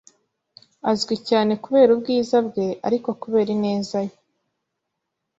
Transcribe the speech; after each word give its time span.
Azwi 0.91 1.15
cyane 1.29 1.51
kubera 1.63 1.89
ubwiza 1.95 2.37
bwe, 2.47 2.67
ariko 2.87 3.09
kubera 3.21 3.49
ineza 3.57 3.99
ye. 4.07 4.13